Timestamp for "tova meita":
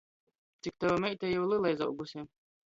0.79-1.31